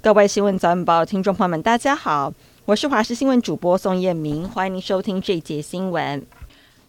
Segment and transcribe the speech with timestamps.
[0.00, 2.32] 各位新闻早晚报听众朋友们，大家好，
[2.66, 6.24] 我是华视新闻主播宋彦明，欢迎您收听这一节新闻。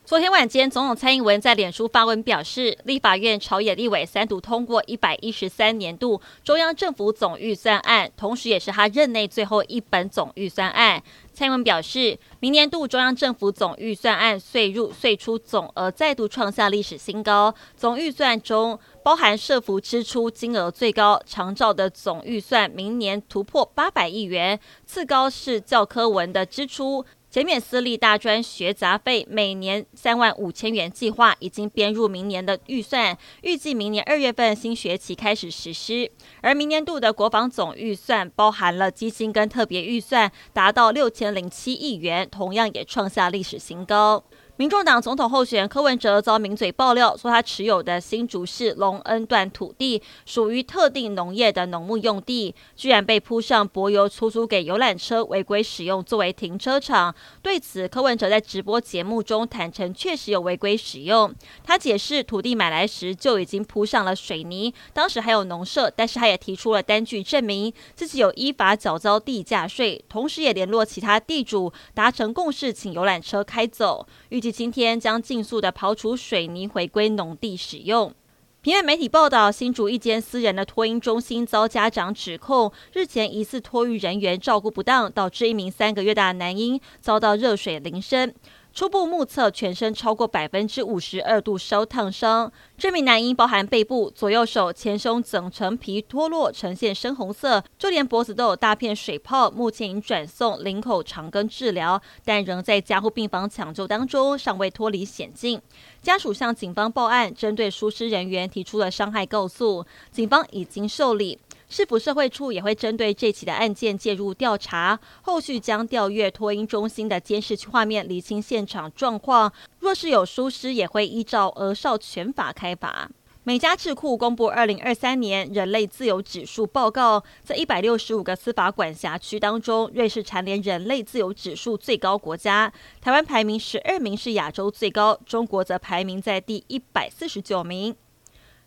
[0.09, 11.03] 昨天晚间，总统蔡英文在脸书发文表示，立法院朝野立委三读通过一百一十三年度中央政府总预算案，同时也是他任内最后一本总预算案。
[11.31, 17.53] 蔡英文表示，明年度中央政府总预算案岁入岁出总额再度创下历史新高。
[17.77, 27.05] 总预算中包含社福支出金额最高，长照的总预算明年突破八百亿元，次高是教科文的支出。
[27.29, 36.09] 减免私立大专学杂费，每年三万五千元计划已经编入明年的预算，预计明年二月份新学期开始实施。
[36.41, 44.23] 而明年度的国防总预算包含了基金跟特别预算，达到六千零七亿元，同样也创下历史新高。
[44.59, 57.15] 民众党总统候选人柯文哲遭名嘴爆料，说他持有的新竹市隆恩段土地属于特定农业的农牧用地，居然被铺上柏油出租给游览车违规使用作为停车场。
[57.41, 61.33] 对此，柯文哲在直播节目中坦承，确实有违规使用。
[61.63, 74.05] 他解释，土地买来时就已经铺上了水泥，当时还有农舍，但是他也提出了单据证明自己有依法缴交地价税，同时也联络其他地主达成共识，请游览车开走。
[74.27, 74.48] 预计。
[74.51, 78.13] 今天将尽速的刨除水泥，回归农地使用。
[78.61, 88.35] 平面媒体报道，新竹一间私人的托婴中心遭家长指控，日前疑似托育人员照顾不当，导致一名三个月大的男婴遭到热水淋身。
[88.71, 92.49] 初步目测，全身超过百分之五十二度烧烫伤。
[92.77, 99.51] 这名男婴包含背部、左右手、前胸整层皮脱落，呈现深红色，就连脖子都有大片水泡。
[99.51, 105.61] 目前已转送林口长庚治疗，但仍在加护病房抢救当中，尚未脱离险境。
[106.01, 111.37] 家属向警方报案，针对疏失人员提出了伤害告诉，警方已经受理。
[111.69, 119.53] 市府社会处也会针对这起的案件介入调查，后续将调阅托婴中心的监视画面，厘清现场状况。
[119.77, 123.07] 若是有疏失，也会依照儿少权法开罚。
[123.43, 137.95] 美加智库公布二零二三年人类自由指数报告，在一百六十五个司法管辖区当中，瑞士蝉联人类自由指数最高国家，台湾排名十二名是亚洲最高，中国则排名在第一百四十九名。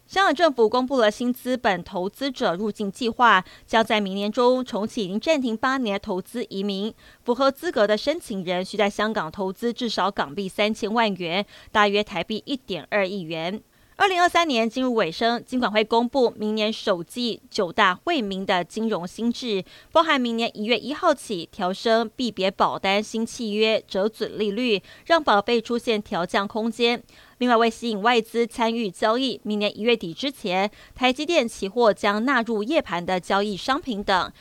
[0.07, 6.93] 香港政府公布了新资本投资者入境计划，将在明年中重启已经暂停八年投资移民。
[7.25, 13.62] 符合资格的申请人需在香港投资至少港币三千万元，大约台币一点二亿元。
[13.97, 27.01] 二零二三年进入尾声，金管会公布明年首季九大惠民的金融新制，包含明年一月一号起调升币别保单新契约折准利率，让保费出现调降空间。
[27.39, 34.33] 另外，为吸引外资参与交易，明年一月底之前，台积电期货将纳入夜盘的交易商品等。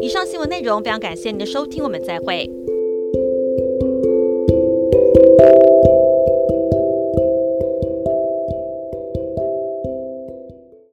[0.00, 2.61] 以上新闻内容非常感谢您的收听，我们再会。
[5.14, 5.61] thank you